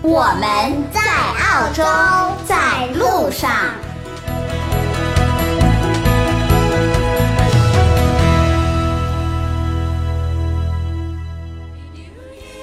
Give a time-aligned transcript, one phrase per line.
[0.00, 1.82] 我们在澳洲，
[2.46, 3.50] 在路上。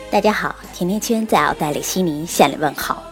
[0.10, 3.04] 大家好，甜甜圈在澳大利亚悉尼向你问好。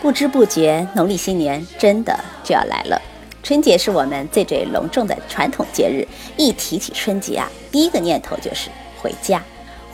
[0.00, 3.02] 不知不觉，农历新年真的就要来了。
[3.42, 6.06] 春节是我们最最隆重的传统节日，
[6.36, 8.70] 一提起春节啊，第一个念头就是
[9.02, 9.42] 回家。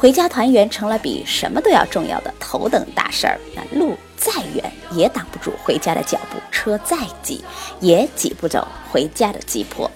[0.03, 3.39] 回家团圆成了比什么都要重要的头等大事儿。
[3.55, 7.45] 那路再远也挡不住回家的脚步，车再挤
[7.79, 9.89] 也挤不走回家的急迫。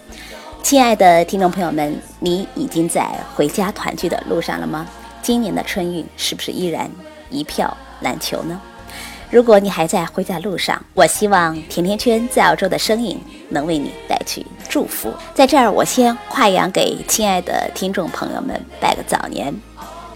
[0.63, 4.87] 亲爱的听众朋友们，你已经在回家团聚的路上了吗？
[5.23, 6.89] 今年的春运是不是依然
[7.29, 8.61] 一票难求呢？
[9.29, 15.13] 如果你还在回家路上，我希望甜甜圈在澳洲的身影能为你带去祝福。
[15.35, 19.53] 在这儿，我先跨洋给亲爱的听众朋友们拜个早年。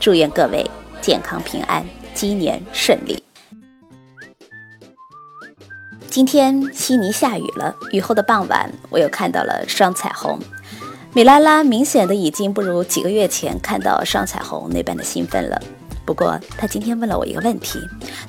[0.00, 0.68] 祝愿各位
[1.02, 1.84] 健康平安，
[2.14, 3.22] 鸡年顺利。
[6.08, 10.38] 今天悉尼下雨了，雨后的傍晚，我又看到了双彩虹。
[11.12, 15.60] 米拉拉明显的已经不如几个月前看到双彩虹那般的兴奋了。
[16.06, 17.78] 不过，她今天问了我一个问题，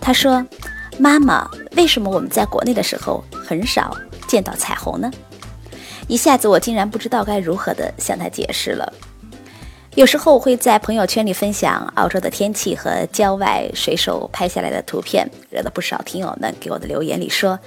[0.02, 0.46] 她说
[1.00, 3.96] ：“妈妈，为什么我们在国内的时候很少
[4.28, 5.10] 见到彩虹呢？”
[6.10, 8.92] 一下子，我竟然不知道该如何的向她解释了。
[9.96, 17.60] 有时候我会在朋友圈里分享澳洲的天气和郊外随手拍下来的图片，惹得不少听友们给我的留言里说：“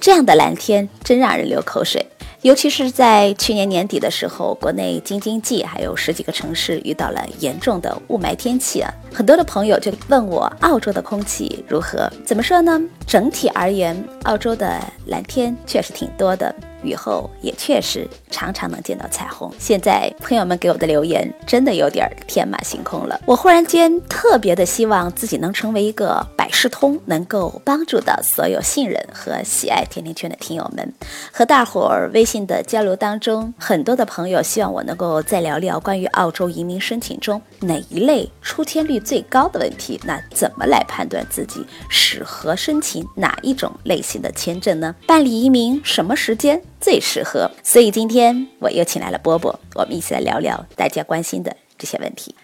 [0.00, 2.04] 这样的蓝天真让人流口水。”
[2.42, 12.10] 尤其是在去年年底的时候，国内京津冀还有十几个城市遇到了严重的雾霾天气啊，很多的朋友就问我澳洲的空气如何？
[12.26, 12.80] 怎么说呢？
[13.06, 16.52] 整体而言，澳洲的蓝天确实挺多的。
[16.82, 19.52] 雨后也确实常常能见到彩虹。
[19.58, 23.20] 现在朋友们给我的留言真的有点天马行空了。
[23.26, 30.92] 我忽然间特别的希望自己能成为一个百事通，能够帮助到所有信任和喜爱甜甜圈的听友们。
[31.32, 40.00] 和大伙儿微信的交流当中，很多的朋友希望我能够再聊聊关于澳洲移民申请中哪一类出签率最高的问题。
[40.04, 44.94] 那怎么来判断自己适合申请哪一种类型的签证呢？
[45.06, 46.62] 办理移民什么时间？
[46.80, 52.34] 最适合，所以今天我又请来了波波，我们一起来聊聊大家关心的这些问题。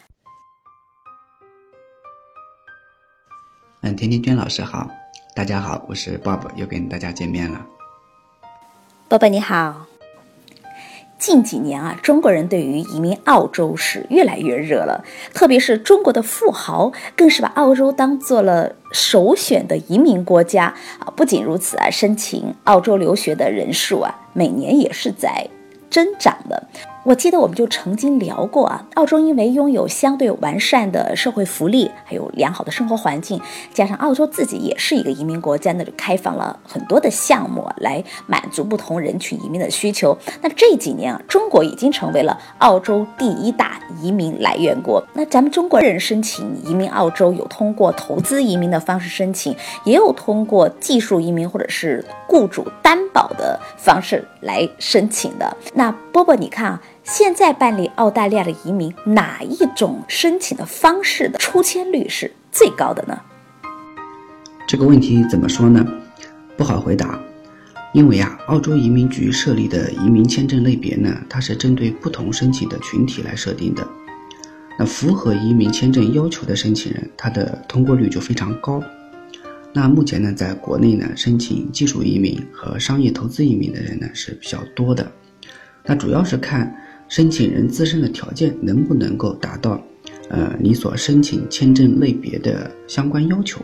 [3.81, 4.91] 嗯，甜甜圈老师好，
[5.35, 7.65] 大家好，我是 Bob，又跟大家见面了。
[9.09, 9.87] 波波你好。
[11.19, 21.13] 近几年啊，中国人对于移民澳洲是越来越热了，特别是中国的富豪更是把澳洲当做了首选的移民国家啊。
[21.17, 25.49] 不仅如此啊，申请澳洲留学的人数啊，每年也是在
[25.91, 26.69] 增长的。
[27.07, 33.41] 我记得我们就曾经聊过啊，澳洲因为拥有相对完善的社会福利，还有良好的生活环境，
[33.73, 40.19] 加上澳洲自己也是一个移民国家，那就开放了很多的项目来满足不同人群移民的需求。
[40.43, 45.01] 那这几年啊，中国已经成为了澳洲第一大移民来源国。
[45.15, 55.57] 那咱们中国人申请移民澳洲，有通过投资移民的方式申请，也有通过技术移民或者是雇主担保的方式来申请的。
[55.73, 56.83] 那波波，你看啊。
[57.07, 63.17] 现在办理澳大利亚的移民，哪一种申请的方式的出签率是最高的呢？
[64.67, 65.87] 这个问题怎么说呢？
[66.57, 67.17] 不好回答，
[67.95, 73.87] 因为啊，澳洲移民局设立的移民签证类别呢，它是针对不同申请的群体来设定的。
[74.77, 78.83] 那符合移民签证要求的申请人，他的通过率就非常高。
[79.73, 85.09] 那目前呢，在国内呢，申请技术移民和商业投资移民的人呢是比较多的。
[85.85, 86.83] 那主要是看。
[87.09, 89.81] 申请人自身的条件能不能够达到，
[90.29, 93.61] 呃，你所申请签证类别的相关要求？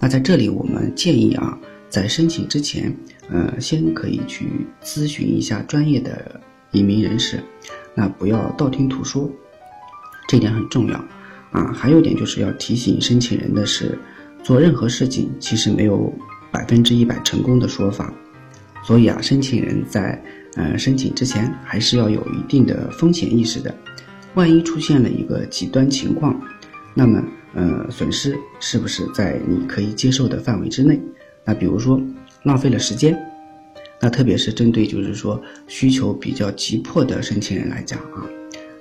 [0.00, 1.56] 那在这里，我们建议啊，
[1.88, 2.92] 在申请之前，
[3.30, 6.40] 呃，先可以去咨询一下专业的
[6.72, 7.40] 移民人士，
[7.94, 9.30] 那不要道听途说，
[10.28, 10.96] 这点很重要
[11.52, 11.72] 啊。
[11.72, 13.96] 还有一点就是要提醒申请人的是，
[14.42, 16.12] 做任何事情其实没有
[16.50, 18.12] 百分之一百成功的说法，
[18.84, 20.20] 所以啊，申请人在。
[20.56, 23.74] 呃，申请之前还是要有一定的风险意识的。
[24.34, 26.40] 万一出现了一个极端情况，
[26.94, 27.22] 那么
[27.54, 31.00] 呃，损失是不是在你可以接受的范围之内？
[31.44, 32.00] 那比如说
[32.44, 33.18] 浪费了时间，
[34.00, 38.22] 那特别是针对就是说需求比较急迫的申请人来讲啊，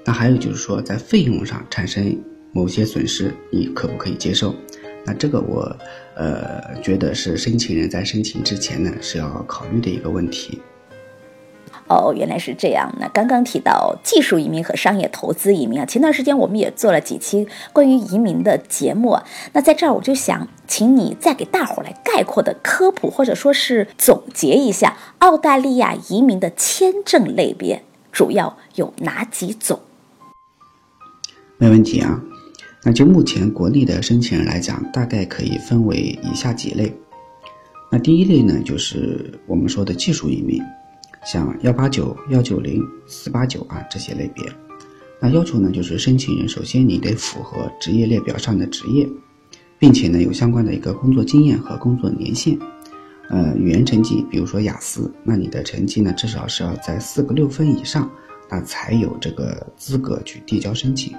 [0.05, 2.15] 那还有就是说在费用上产生
[2.51, 4.53] 某些损失，你可不可以接受？
[5.05, 5.75] 那这个我
[6.15, 10.59] 呃觉得是申请人在申请之前呢是要考虑的一个问题。
[11.87, 12.93] 哦，原来是这样。
[12.99, 19.17] 那刚刚提到技术移民和商业投资移民啊，前段时间我们也做了几期关于移民的节目。
[19.53, 29.79] 那在这儿我就想请你再给大伙儿来概括的科普或者说是总结一下澳大利亚移民的签证类别主要有哪几种？
[31.57, 32.21] 没问题啊。
[32.83, 36.93] 那就目前国内的申请人来讲，大概可以分为以下几类。
[37.91, 40.61] 那第一类呢，就是我们说的技术移民。
[41.27, 44.49] 像幺八九、幺九零、四八九啊这些类别，
[45.19, 49.05] 那要求呢就是申请人首先你得符合职业列表上的职业，
[49.77, 52.57] 并且呢有相关的一个工作经验和工作年限，
[53.29, 58.09] 呃语言成绩，比如说雅思，那你的成绩呢至少是要在四个六分以上，
[58.49, 61.13] 那才有这个资格去递交申请。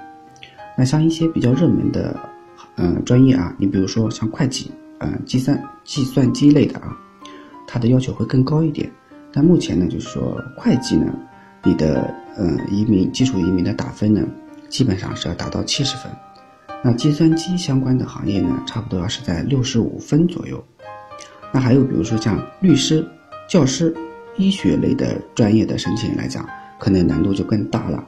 [0.75, 2.19] 那像一些比较热门的，
[2.77, 6.97] 呃专业啊，你比如说像会计，呃计算计算机类的啊，
[7.67, 8.91] 它的要求会更高一点。
[9.31, 11.13] 但目前呢，就是说会计呢，
[11.63, 14.21] 你的呃移民基础移民的打分呢，
[14.69, 16.11] 基本上是要达到七十分。
[16.83, 20.63] 那计算机相关的行业呢，差不多要是在六十五分左右。
[21.51, 23.05] 那还有比如说像律师、
[23.47, 23.93] 教师、
[24.37, 26.47] 医学类的专业的申请来讲，
[26.77, 28.03] 可能难度就更大了，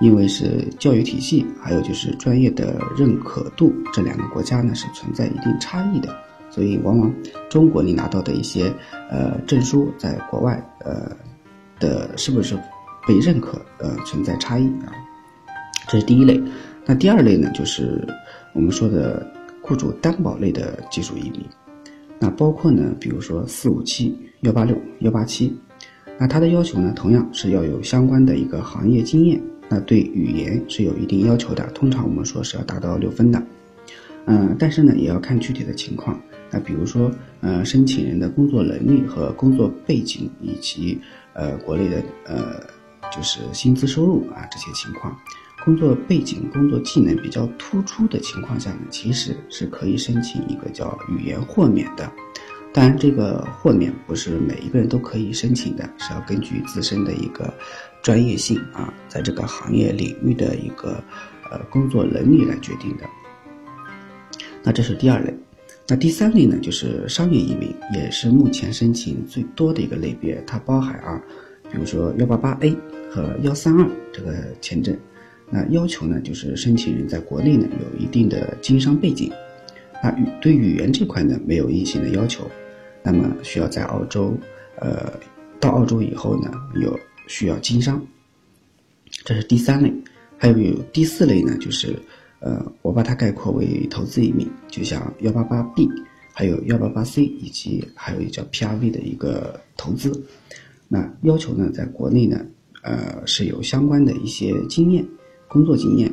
[0.00, 6.08] 因为是教育体系还有就是专业的认可度这两个国家呢是存在一定差异的。
[6.54, 7.12] 所以，往往
[7.50, 8.72] 中国你拿到的一些
[9.10, 11.10] 呃证书，在国外呃
[11.80, 12.56] 的是不是
[13.08, 14.92] 被认可呃存在差异啊？
[15.88, 16.40] 这是第一类。
[16.86, 18.06] 那第二类呢，就是
[18.52, 19.26] 我们说的
[19.62, 21.44] 雇主担保类的技术移民。
[22.20, 25.52] 那包括呢，比如说四五七、幺八六、幺八七。
[26.16, 29.42] 那它的要求呢，同样是要有相关的一个行业经验。
[29.68, 33.42] 那对语言是有一定要求的，通常我们说是要达到六分的。
[34.26, 36.18] 嗯，但是呢，也要看具体的情况。
[36.54, 37.10] 那比如说，
[37.40, 40.96] 呃，申请人的工作能力和工作背景，以及
[41.32, 42.62] 呃国内的呃
[43.10, 45.18] 就是薪资收入啊这些情况，
[45.64, 52.08] 工作背景、工作技能比较突出的情况下呢，其实是可以申请一个叫语言豁免的。
[52.72, 57.52] 当然，这个豁免不是每一个人都可以申请的，是要根据自身的一个
[58.00, 61.02] 专业性啊，在这个行业领域的一个
[61.50, 63.04] 呃工作能力来决定的。
[64.62, 65.34] 那这是第二类。
[65.86, 70.42] 那第三类呢，就是商业移民，也是目前申请最多的一个类别。
[70.46, 71.22] 它包含啊，
[71.70, 72.74] 比如说幺八八 A
[73.10, 74.96] 和幺三二这个签证。
[75.50, 79.30] 那要求呢，就是申请人在国内呢有一定的经商背景。
[80.02, 82.50] 那语对语言这块呢没有硬性的要求。
[83.02, 84.34] 那么需要在澳洲，
[84.80, 85.12] 呃，
[85.60, 88.02] 到澳洲以后呢有需要经商。
[89.22, 89.92] 这是第三类。
[90.38, 90.54] 还有
[90.94, 91.94] 第四类呢，就是。
[92.44, 95.88] 呃，我把它概括为投资移民，就像幺八八 B，
[96.30, 100.12] 还有幺八八 C，以及还有一叫 PRV 的一个投资。
[100.86, 102.44] 那要求呢，在国内呢，
[102.82, 105.02] 呃，是有相关的一些经验、
[105.48, 106.12] 工作经验，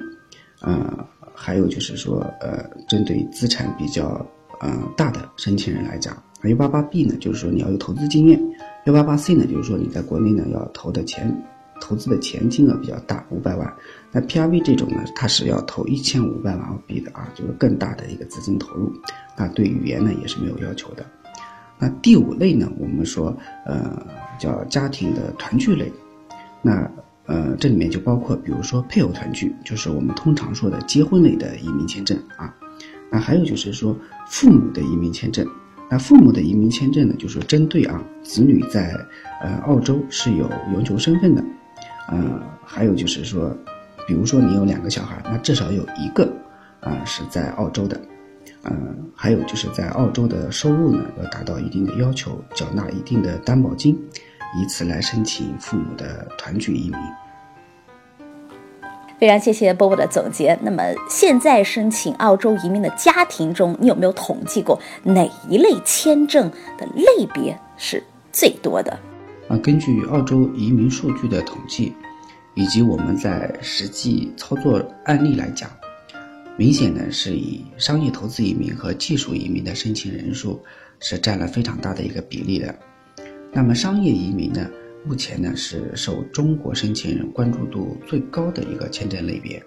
[0.61, 1.05] 呃，
[1.35, 4.25] 还有就是说，呃，针对资产比较
[4.61, 8.39] 呃大的申请人来讲，幺八八 B 呢，就是说你要有投资经验；
[8.85, 11.29] 幺八八 C 呢，就是说你在国内呢要投的钱。
[11.83, 13.73] 投资的钱金额比较大，五百万。
[14.11, 18.91] 那 PRV 这种呢，它是要投一千五百万澳币的啊，就是更大的一个资金投入。
[19.37, 21.05] 那对语言呢也是没有要求的。
[21.79, 24.05] 那第五类呢，我们说呃
[24.37, 25.91] 叫家庭的团聚类。
[26.61, 26.89] 那
[27.25, 32.53] 呃这里面就包括比如说配偶团聚，就是我们通常说的结婚类的移民签证啊。
[33.09, 35.47] 那还有就是说父母的移民签证。
[35.89, 38.93] 那父母的移民签证呢，就是针对啊子女在
[39.41, 41.43] 呃澳洲是有永久身份的。
[42.07, 43.55] 呃，还有就是说，
[44.11, 46.29] 比如说你有两个小孩，那至少有一个
[46.81, 47.97] 啊是在澳洲的，
[48.63, 48.73] 呃，
[49.15, 53.97] 还有就是在澳洲的收入呢要达到一定的要求，缴纳一定的担保金，
[54.61, 56.99] 以此来申请父母的团聚移民。
[59.17, 60.59] 非常谢谢波波的总结。
[60.61, 68.03] 那么现在申请澳洲移民的家庭中，你有没有统计过哪一类签证的类别是
[68.33, 68.91] 最多的？
[69.47, 71.93] 啊，根据澳洲移民数据的统计，
[72.55, 75.69] 以及我们在实际操作案例来讲，
[76.57, 80.61] 明显的是以商业投资移民和技术移民的申请人数
[80.99, 82.75] 是占了非常大的一个比例的。
[83.53, 84.69] 那么商业移民呢，
[85.05, 89.61] 目前呢是受中国申请人关注度最高的一个签证类别。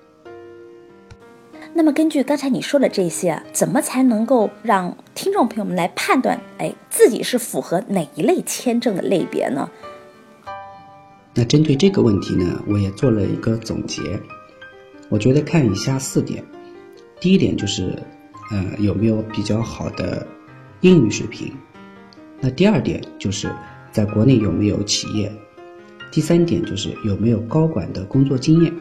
[1.77, 9.69] 那么根据刚才你说的这些，怎么才能够让听众朋友们来判断，哎，自己是符合哪一类签证的类别呢？
[11.35, 14.01] 那针对这个问题呢，我也做了一个总结。
[15.09, 16.45] 我觉得看以下四点：
[17.21, 17.99] 第一点就是，
[18.51, 20.27] 呃，有没有比较好的
[20.81, 21.51] 英语水平；
[22.41, 23.51] 那第二点就是
[23.93, 25.29] 在国内有没有企业；
[26.13, 28.73] 第三点就是有没有高管的工作经验。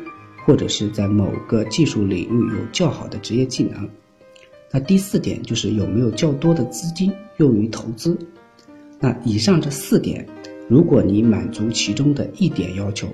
[0.45, 3.89] 或者是在某个技术领域有较好的职业技能。
[4.69, 8.19] 那第四点就是有没有较多的资金用于投资。
[8.99, 10.27] 那以上这四点，
[10.69, 13.07] 如果你满足其中的一点要求，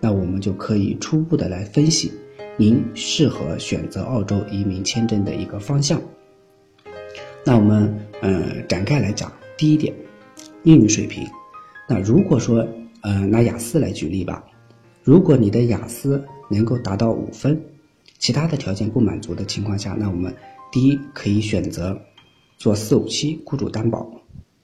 [0.00, 2.12] 那我们就可以初步的来分析
[2.56, 6.00] 您适合选择澳洲移民签证的一个方向。
[7.44, 9.94] 那我们呃展开来讲，第一点，
[10.62, 11.26] 英语水平。
[11.88, 12.66] 那如果说
[13.00, 14.44] 呃拿雅思来举例吧，
[15.02, 17.58] 如果你的雅思能够达到五分，
[18.18, 20.34] 其他的条件不满足的情况下，那我们
[20.70, 21.98] 第一可以选择
[22.58, 24.06] 做四五七雇主担保。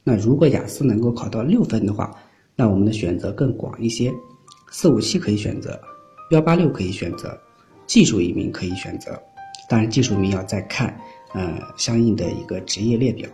[0.05, 2.15] 那如果雅思能够考到六分的话，
[2.57, 4.11] 那我们的选择更广一些，
[4.71, 5.79] 四五七可以选择，
[6.31, 7.39] 幺八六可以选择，
[7.87, 9.21] 技术移民可以选择。
[9.69, 10.99] 当然，技术移民要再看
[11.35, 13.29] 呃相应的一个职业列表。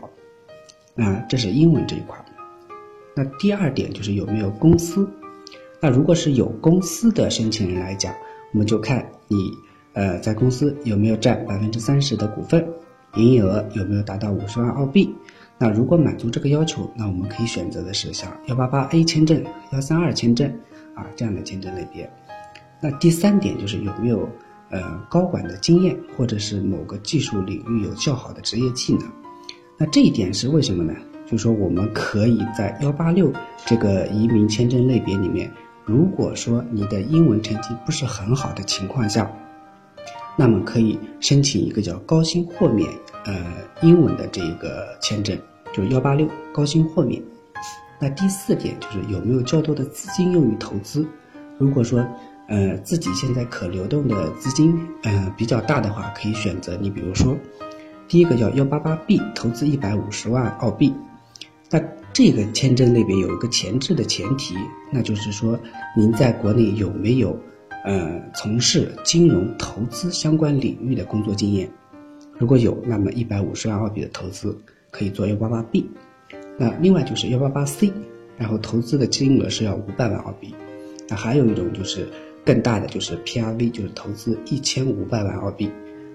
[0.94, 2.22] 那这是英文这一块。
[3.14, 5.08] 那第二点就是有没有公司。
[5.80, 8.14] 那如果是有公司的申请人来讲，
[8.52, 9.52] 我们就看你，
[9.92, 12.66] 呃，在公司有没有占百分之三十的股份，
[13.14, 15.14] 营业额有没有达到五十万澳币。
[15.62, 20.52] 那如果满足这个要求，那我们可以选择的是像幺八八 A 签证、幺三二签证
[20.92, 22.10] 啊这样的签证类别。
[22.80, 24.28] 那第三点就是有没有
[24.70, 29.08] 呃高管的经验，或者是某个技术领域有较好的职业技能。
[29.78, 30.92] 那这一点是为什么呢？
[31.26, 33.32] 就是说我们可以在幺八六
[33.64, 35.48] 这个移民签证类别里面。
[35.84, 39.30] 如果说你的英文成绩不是很好的情况下，
[40.36, 42.90] 那么可以申请一个叫高薪豁免，
[43.26, 43.44] 呃，
[43.80, 45.38] 英文的这个签证，
[45.72, 47.22] 就是幺八六高薪豁免。
[47.98, 51.06] 那第四点就是有没有较多的资金用于投资。
[51.58, 52.04] 如果说，
[52.48, 57.36] 呃，自己现在可流动的资金，呃，比较大的话，可以选择你比如说，
[58.08, 60.92] 第一个叫幺八八 B，投资一百五十万澳币。
[61.70, 61.80] 那
[62.12, 64.54] 这个签证类别有一个前置的前提，
[64.90, 65.58] 那就是说
[65.96, 67.38] 您在国内有没有，
[67.84, 71.70] 呃，从事金融投资相关领域的工作经验？
[72.36, 74.58] 如果有，那么一百五十万澳币的投资
[74.92, 75.90] 可以做幺八八 B。
[76.56, 77.92] 那另外就是幺八八 C，
[78.38, 80.54] 然后投资的金额是要五百万澳币。
[81.08, 82.06] 那还有一种就是
[82.44, 85.68] 更大的，就是 PRV，就是投资一千五百万澳币。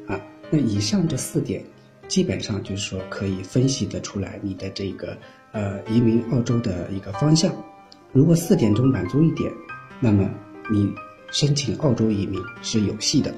[0.08, 0.18] 啊，
[0.50, 1.62] 那以上这四点，
[2.08, 5.18] 基本上就是说可以分析得出来你的这个。
[5.54, 7.52] 呃，移民澳洲的一个方向，
[8.12, 9.52] 如果四点钟满足一点，
[10.00, 10.30] 那么
[10.70, 10.94] 你
[11.32, 13.34] 申请澳洲移民是有戏的。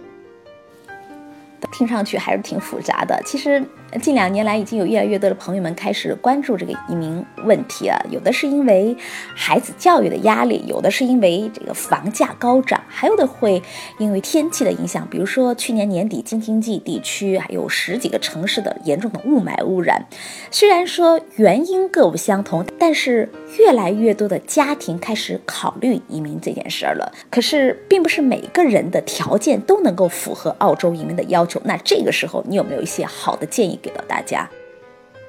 [1.72, 3.22] 听上去还是挺复杂的。
[3.26, 3.64] 其实
[4.02, 8.00] 近两年来，已经有越来越多的朋友们开始关注这个移民问题啊。
[8.10, 8.96] 有的是因为
[9.36, 13.62] 孩子教育的压力，有的是因为这个房价高涨，还有的会
[13.98, 15.08] 因为天气的影响。
[15.10, 20.06] 比如说去年年底京津冀地区还有十几个城市的严重的雾霾污染。
[20.52, 27.12] 虽然说原因各不相同，但是越来越多的家庭开始考虑移民这件事儿了。
[27.32, 31.59] 可是，并不是每个人的条件都能够符合澳洲移民的要求。
[31.63, 34.50] 那这个时候，你有没有一些好的建议给到大家？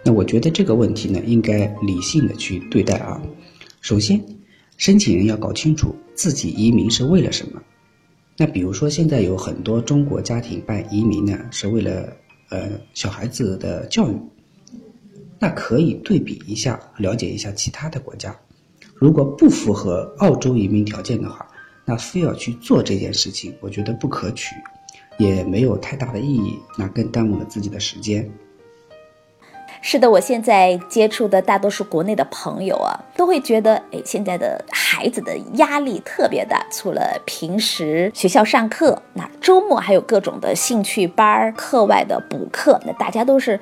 [0.02, 3.20] 那我觉得这个问题呢，应该理性的去对待啊。
[3.80, 4.22] 首先，
[4.76, 7.60] 申请人要搞清楚自己移民是为了什么。
[8.36, 12.08] 那比如说，现在有很多中国家庭办移民呢，是为了
[12.48, 14.16] 呃小孩子的教育。
[15.38, 18.34] 那可以对比一下，了解一下其他的国家。
[18.94, 21.46] 如果不符合澳洲移民条件的话，
[21.86, 24.54] 那非要去做这件事情，我觉得不可取。
[25.20, 28.26] 也没有太大的意义，那更耽误了自己的时间。
[29.82, 43.60] 是的，我现在接触的大多数国内的朋友啊，都会觉得，哎，现在的孩子的压力特别大，除了平时学校上课，那周末还有各种的兴趣班、课外的补课，那大家都是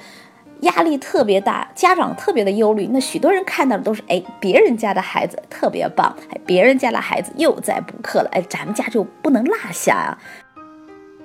[0.60, 2.88] 压力特别大，家长特别的忧虑。
[2.92, 10.18] 那许多人看到的都是，哎，别人家的孩子特别棒，哎，别人家的孩子又在补课了，哎，咱们家就不能落下啊。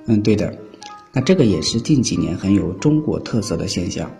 [0.05, 0.53] 嗯，对的，
[1.11, 4.11] 那这个也是近几年很有中国特色的现象。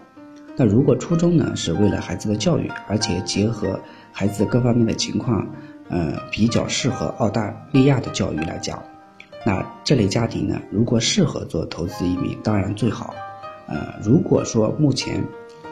[0.56, 3.80] 那如果初衷呢是为了孩子的教育，而且结合
[4.12, 5.46] 孩子各方面的情况，
[5.90, 8.82] 呃，比较适合澳大利亚的教育来讲，
[9.46, 13.14] 那这类家庭呢，如果适合做投资移民，当然最好。
[13.68, 15.22] 呃，如果说目前，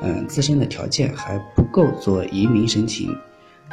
[0.02, 3.16] 嗯，自身的条件还不够做移民申请，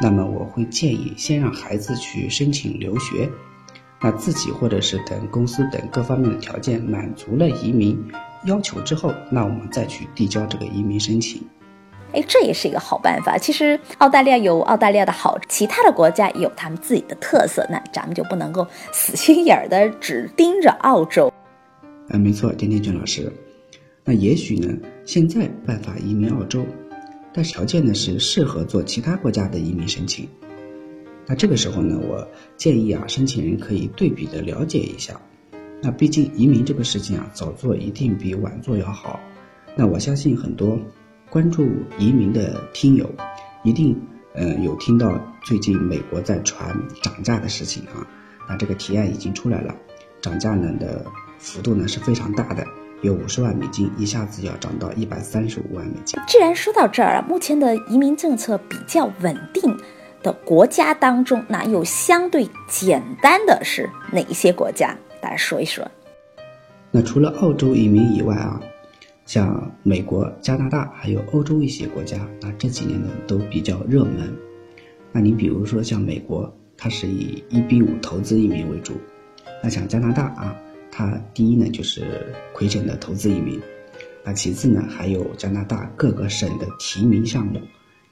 [0.00, 3.28] 那么我会建议先让孩子去申请留学。
[4.00, 7.98] 那自己或者是等公司等各方面的条件满足了移民
[8.44, 11.42] 要求之后，那我们再去递交这个移民申请。
[12.12, 13.36] 哎，这也是一个好办法。
[13.36, 21.30] 其实澳大利亚有澳大利亚的好，其他的国家也有他们自己的特色，那咱们就不能够死心眼儿的只盯着澳洲。
[22.08, 23.30] 啊，没错，田天俊老师。
[24.04, 24.74] 那也许呢，
[25.04, 26.64] 现在办法移民澳洲，
[27.30, 30.26] 但条件呢是适合做其他国家的移民申请。
[31.28, 35.20] 那这个时候呢，我建议啊，申请人可以对比的了解一下。
[35.82, 39.20] 那毕竟移民这个事情啊，早做一定比晚做要好。
[39.76, 40.78] 那我相信很多。
[41.30, 41.68] 关注
[41.98, 43.06] 移民的听友，
[43.62, 43.94] 一定
[44.32, 48.00] 呃有听到最近美国在传涨价的事情啊。
[48.48, 49.76] 那这个提案已经出来了，
[50.22, 51.04] 涨价呢的
[51.38, 52.64] 幅度呢是非常大的，
[53.02, 56.18] 有五十万美金，一下子要涨到一百三十五万美金。
[56.26, 59.76] 既然说到这儿啊，目前的移民政策比较稳定
[60.22, 64.96] 的国家当中，那又相对简单的是哪一些国家？
[65.20, 65.86] 大家说一说。
[66.90, 68.60] 那除了澳洲移民以外啊。
[69.26, 74.34] 像美国、加拿大还有欧洲一些国家，那这几年呢都比较热门。
[75.12, 78.94] 那你比如说像美国，它是以一比五投资移民为主；
[79.62, 80.56] 那像加拿大啊，
[80.90, 83.60] 它第一呢就是亏钱的投资移民，
[84.24, 87.60] 那其次呢还有加拿大各个省的提名项目，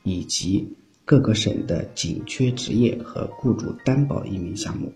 [0.03, 0.71] 以及
[1.07, 4.93] 各个省的紧缺职业和雇主担保移民项目。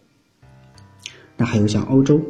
[1.37, 2.21] 那还有像欧洲。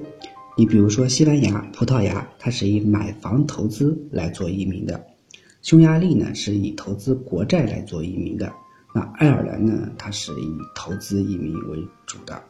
[0.56, 5.00] 你比如说，西班牙、葡萄牙，它是以买房投资来做移民的；
[5.62, 8.52] 匈牙利呢，是以投资国债来做移民的；
[8.94, 12.42] 那爱尔兰呢，它是以投资移民为主的。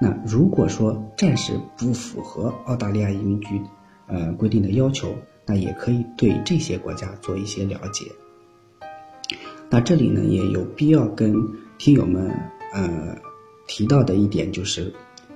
[0.00, 3.60] 那如果说暂时不符合澳大利亚移民局
[4.08, 5.14] 呃规定的要求，
[5.46, 8.06] 那也可以对这些国家做一些了解。
[9.70, 11.34] 那这里呢，也有必要跟
[11.78, 12.30] 听友们
[12.72, 13.16] 呃
[13.66, 14.92] 提到的一点，就是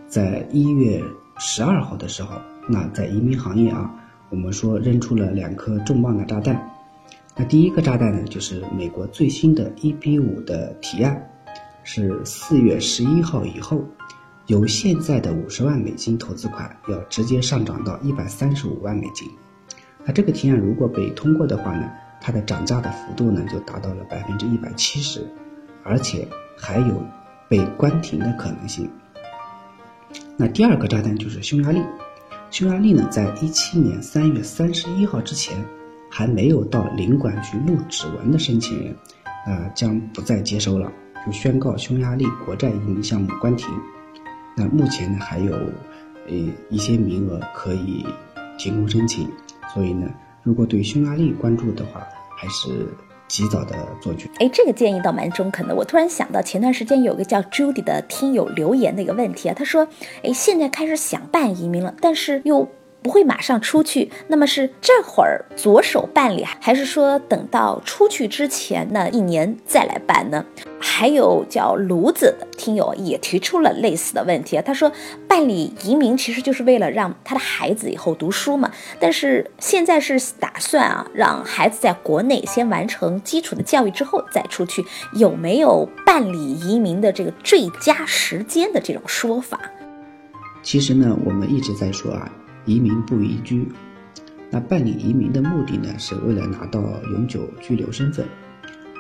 [0.07, 1.03] 在一月。
[1.39, 2.37] 十二号的时候，
[2.69, 3.91] 那在移民行业啊，
[4.29, 6.71] 我们说扔出了两颗重磅的炸弹。
[7.35, 11.31] 那第一个炸弹呢，就是美国最新的 EB 五的提案，
[11.83, 13.83] 是四月十一号以后，
[14.47, 19.27] 由现在的五十万美金投资款要直接上涨到一百三十五万美金。
[20.05, 21.91] 那这个提案如果被通过的话呢，
[22.23, 25.27] 它的涨价的幅度呢就达到了百分之一百七十，
[25.83, 27.05] 而且还有
[27.49, 28.89] 被关停的可能性。
[30.37, 31.83] 那第二个炸弹就是匈牙利，
[32.51, 35.57] 匈牙利呢，在一七年三月三十一号之前，
[36.09, 38.97] 还没有到领馆去录指纹的申请人，
[39.47, 40.91] 啊，将不再接收了，
[41.27, 43.69] 就宣告匈牙利国债移民项目关停。
[44.57, 45.53] 那目前呢，还有，
[46.29, 46.35] 呃，
[46.71, 48.07] 一些名额可以
[48.59, 49.29] 提供申请，
[49.73, 50.09] 所以呢，
[50.43, 52.89] 如果对匈牙利关注的话，还是。
[53.29, 55.75] 及早的做决哎，这个建议倒蛮中肯的。
[55.75, 59.89] 我突然想到，前段时间有个叫 Judy 的听友留言的一个问题啊，他说
[60.23, 62.69] ：“哎，现在开始想办移民了，但是又……”
[63.03, 70.45] 不会马上出去，那么是这会儿着手办理，还是说等到出去之前那一年再来办呢？
[70.79, 74.91] 还有叫炉子的听友也提出了类似的问题，他说
[75.29, 84.85] 办理移民其实就是为了让他的孩子以后读书嘛，但是现在是打算啊让孩子在国内先完成基础的教育之后再出去，
[85.15, 89.59] 有没有办理移民的这个最佳时间的这种说法？
[90.63, 92.31] 其实呢，我们一直在说啊。
[92.65, 93.67] 移民不移居，
[94.51, 98.27] 那办理移民的目的呢，是为了拿到永久居留身份，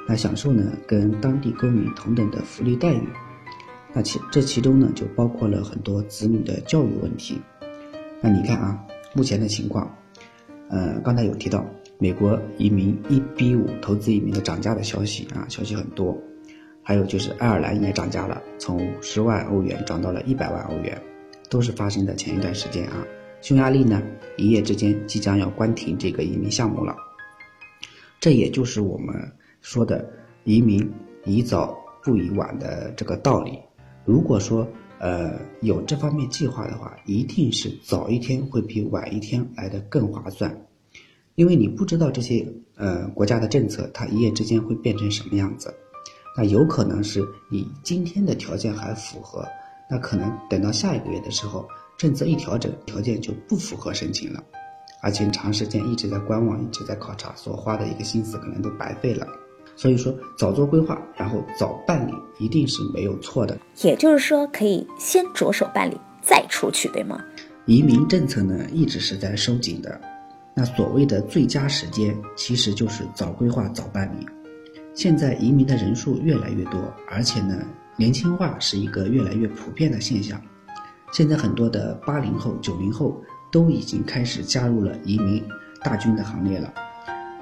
[0.08, 3.06] 那享受呢跟当地公民同等的福利待遇。
[3.92, 7.40] 那其这其中呢，就包括了很多子女的教育问题。
[8.20, 8.82] 那你看啊，
[9.14, 9.94] 目前的情况，
[10.68, 11.66] 呃，刚才有提到
[11.98, 16.16] 美国移民一比五投资移民的涨价的消息啊，消息很多。
[16.82, 21.00] 还有就是爱尔兰也涨价了，从五十万欧元涨到了一百万欧元，
[21.48, 23.06] 都是发生在前一段时间啊。
[23.42, 24.00] 匈牙利呢，
[24.36, 26.94] 一夜之间即将要关停这个移民项目了。
[28.20, 29.14] 这也就是我们
[29.60, 30.08] 说的
[30.44, 30.88] “移民
[31.24, 33.58] 宜早不宜晚”的这个道理。
[34.04, 34.64] 如果说
[35.00, 40.56] 呃有这方面计划的话，一定是早一天会比晚一天来的更划算，
[41.34, 45.74] 因为你不知道这些呃国家的政策，它一夜之间会变成什么样子。
[46.36, 49.44] 那有可能是你今天的条件还符合，
[49.90, 51.66] 那可能等到下一个月的时候。
[52.02, 54.42] 政策一调整，条件就不符合申请了，
[55.02, 59.24] 而且长时间一直在观望、一直在考察，所花的一个心思可能都白费了。
[59.76, 63.56] 所以说，早做规划，然后早办理，一定是没有错的。
[63.82, 67.22] 也就是说，可以先着手办理，再出去，对吗？
[67.66, 70.00] 移民政策呢，一直是在收紧的。
[70.56, 74.26] 那所谓的最佳时间，其实就是早规划、早办理。
[74.92, 77.64] 现在移民的人数越来越多，而且呢，
[77.96, 80.42] 年轻化是一个越来越普遍的现象。
[81.12, 85.44] 现在很多的八零后、九零后都已经开始加入了移民
[85.82, 86.72] 大军的行列了。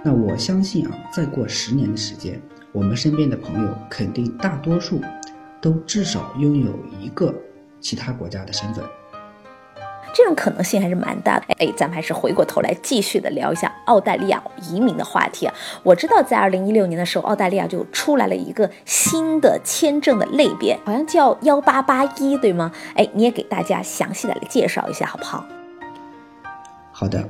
[0.02, 5.00] 那我相信啊，再过十年的时间，我们身边的朋友肯定大多数
[5.60, 7.32] 都至少拥有一个
[7.78, 8.84] 其他国家的身份。
[10.12, 11.46] 这种可能性还是蛮大的。
[11.58, 15.54] 哎，咱们还是回过头来继续的聊一下澳大利亚移民的话题啊。
[15.82, 22.72] 我知道在二零一六年的时候，澳大利亚就出来了一个新的签证的类别，好像叫幺八八一，对吗？
[22.94, 25.44] 哎，你也给大家详细的来介绍一下好不好？
[26.92, 27.28] 好的，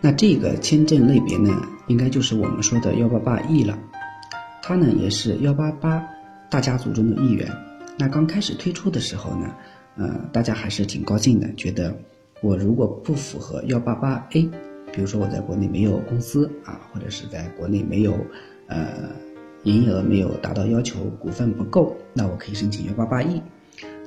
[0.00, 1.50] 那这个签证类别呢，
[1.88, 3.78] 应该就是我们说的幺八八 E 了。
[4.62, 6.02] 它呢也是幺八八
[6.48, 7.50] 大家族中的一员。
[7.98, 9.50] 那刚开始推出的时候呢，
[9.96, 11.94] 呃，大家还是挺高兴的，觉得。
[12.42, 14.48] 我如果不符合幺八八 A，
[14.92, 18.14] 比如说我在国内没有公司啊，或者是在国内没有，
[18.66, 19.10] 呃，
[19.64, 23.42] 营业额没有达到要求，股份不够，那我可以申请幺八八 E。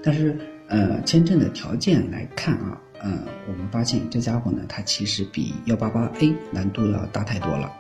[0.04, 7.72] 但是，呃，签证的条件来看啊，嗯，我们发现这家伙呢，它其实比幺八八 A 难度要大太多了。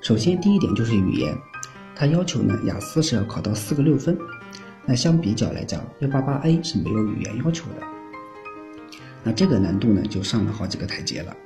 [0.00, 1.36] 首先，第一点就是语言，
[1.94, 4.16] 它要求呢，雅思是要考到四个六分，
[4.86, 7.99] 那相比较来讲，幺八八 A 是没有语言要求的。
[9.22, 11.36] 那这个难度呢，就上了好几个台阶了。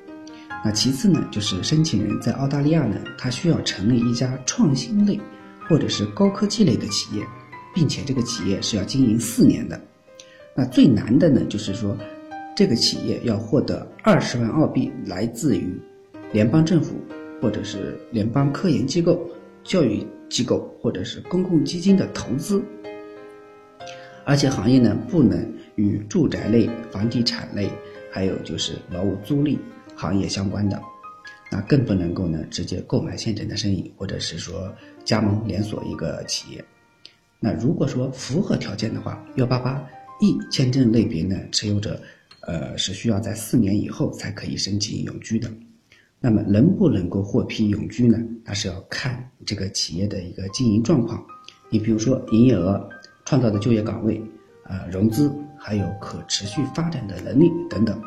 [0.65, 5.21] 那其次呢，就是申请人在澳大利亚呢，他需要成立一家创新类
[5.69, 7.27] 或者是高科技类的企业，
[7.75, 9.81] 并且这个企业是要经营四年的。
[10.55, 11.97] 那最难的呢，就是说
[12.57, 15.69] 这个企业要获得二十万澳币来自于
[16.33, 16.95] 联邦政府
[17.43, 19.21] 或者是联邦科研机构、
[19.65, 22.63] 教育机构或者是公共基金的投资，
[24.25, 25.55] 而且行业呢不能。
[25.77, 27.69] 与住宅类、房地产类，
[28.09, 29.59] 还有就是劳务租赁
[29.97, 30.81] 行业相关的，
[31.51, 34.73] 那更不能够呢直接购买现成的生意，或者是说
[35.05, 36.65] 加盟连锁一个企业。
[37.41, 39.85] 那如果说符合条件的话，幺八八
[40.21, 42.01] E 签证类别呢，持有者
[42.43, 45.51] 呃是需要在四年以后才可以申请永居的。
[46.21, 48.17] 那么能不能够获批永居呢？
[48.45, 51.21] 那是要看这个企业的一个经营状况。
[51.69, 52.89] 你比如说营业额、
[53.25, 54.23] 创造的就业岗位、
[54.65, 55.33] 呃融资。
[55.57, 57.99] 还有可持续发展的能力等等。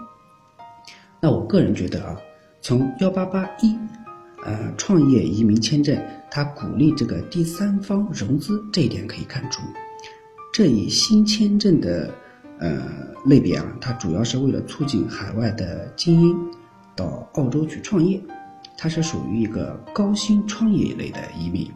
[1.20, 2.16] 那我个人觉得啊，
[2.62, 3.76] 从幺八八一，
[4.46, 6.00] 呃，创业移民签证，
[6.30, 9.64] 它鼓励这个第三方融资这一点可以看出，
[10.54, 12.12] 这一新签证的
[12.60, 12.80] 呃
[13.26, 16.38] 类别啊，它主要是为了促进海外的精英
[16.96, 18.22] 到澳洲去创业，
[18.78, 21.68] 它是属于一个高薪创业类的移民。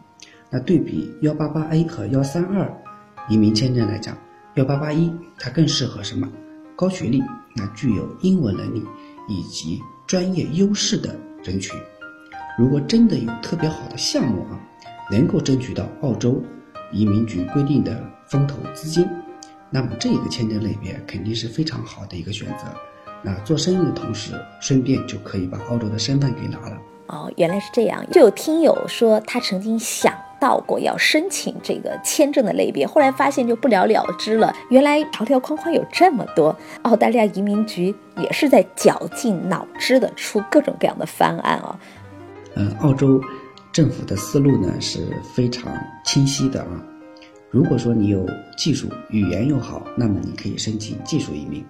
[0.48, 2.72] 那对比幺八八 A 和幺三二
[3.28, 4.16] 移民签证来讲。
[4.54, 6.28] 幺八八一，它更适合什么？
[6.76, 7.22] 高学历，
[7.54, 8.84] 那具有英文能力
[9.28, 11.78] 以及专业优势的人群。
[12.58, 14.60] 如果真的有特别好的项目啊，
[15.10, 16.42] 能够争取到澳洲
[16.90, 19.08] 移民局规定的风投资金，
[19.70, 22.64] 那么这个签证类别肯定是非常好的一个选择。
[23.22, 26.76] 那做生意的同时，顺便就可以把澳洲的身份给拿了。
[27.06, 28.04] 哦，原来是这样。
[28.10, 30.12] 就有听友说，他曾经想。
[30.42, 34.52] 到过要申请这个签证的类别，后来发现就不了了之了。
[34.70, 41.78] 原来条条框框有这么多，澳大利亚移民局也是在绞尽脑汁的出各种各样的方案啊。
[42.56, 43.22] 嗯，澳洲
[43.72, 45.72] 政府的思路呢是非常
[46.04, 46.82] 清晰的啊。
[47.48, 48.26] 如果说你有
[48.58, 51.62] 技术语言又好，那么你可以申请技术移民；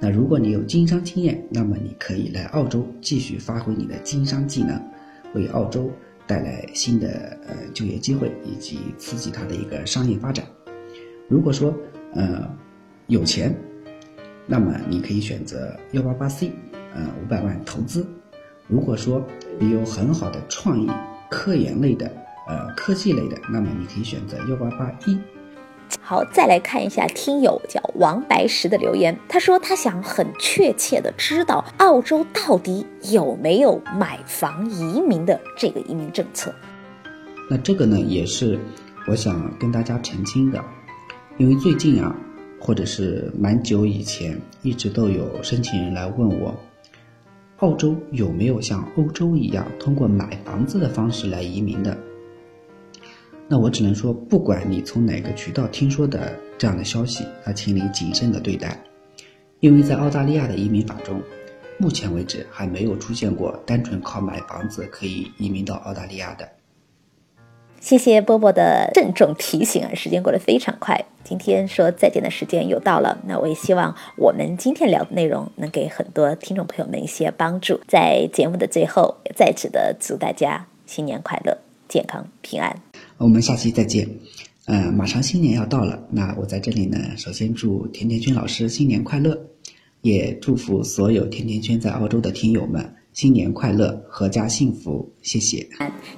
[0.00, 4.82] 那如果你有经商经验，那么你可以来澳洲继续发挥你的经商技能，
[5.34, 5.90] 为澳洲。
[6.28, 10.44] 带来新的呃就业机会以及刺激它的一个商业发展。
[11.26, 11.74] 如果说
[12.14, 12.48] 呃
[13.06, 13.56] 有钱，
[14.46, 16.52] 那么你可以选择幺八八 C，
[16.94, 18.06] 呃五百万投资。
[18.68, 19.26] 如果说
[19.58, 20.90] 你有很好的创意、
[21.30, 22.06] 科研类的
[22.46, 25.18] 呃科技类的，那么你可以选择幺八八一。
[26.00, 29.16] 好，再来看一下听友叫王白石的留言。
[29.28, 36.54] 他说他想很确切的知道澳洲到底有没有买房移民的这个移民政策。
[37.50, 38.58] 那这个呢，也是
[39.06, 40.62] 我想跟大家澄清的，
[41.36, 42.14] 因为最近啊，
[42.60, 46.54] 或者是蛮久以前，一直都有申请人来问我，
[47.58, 51.96] 澳洲有没有像欧洲一样通过买房子的方式来移民的。
[53.50, 58.78] 那我只能说，不管你从哪个渠道听说的这样的消息，那请你谨慎的对待，
[59.60, 61.18] 因为在澳大利亚的移民法中，
[61.78, 66.46] 目前为止还没有出现过单纯靠买房子可以移民到澳大利亚的。
[67.80, 77.80] 谢谢波波的郑重提醒啊，时间过得非常快，今天说再见的时间又到了，那我也希望我们今天聊的内容能给很多听众朋友们一些帮助。
[77.88, 81.56] 在节目的最后，再次的祝大家新年快乐，
[81.88, 82.87] 健康平安。
[83.18, 84.08] 我们下期再见。
[84.66, 89.36] 呃，马上新年要到了，那我在这里呢，首先祝甜甜圈老师新年快乐。
[90.02, 95.12] 也祝福所有甜甜圈在澳洲的听友们新年快乐，阖家幸福。
[95.22, 95.68] 谢谢。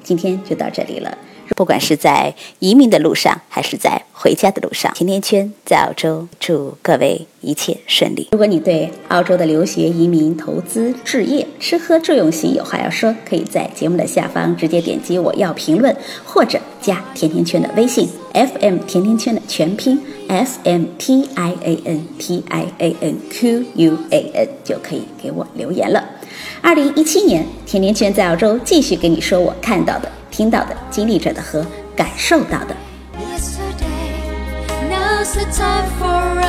[0.03, 1.17] 今天就到这里了。
[1.57, 8.29] 不管是在移民的路上，还是在回家的路上，甜甜圈在澳洲，祝各位一切顺利。
[8.33, 24.31] 如果你对澳洲的留学、移民、投资、置业、吃喝住用行有话要说，可以在节目的下方直接点击我要评论，或者加甜甜圈的微信 FM 甜甜圈的全拼 S M T I A N T I A N Q U A
[24.35, 26.05] N 就可以给我留言了。
[26.61, 30.13] 二零一七年，甜甜圈在澳洲继续跟你说我看到的。
[30.31, 32.77] 听到的、经历着的和感受到的。
[35.21, 36.40] now's the time for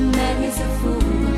[0.00, 1.29] man is a fool.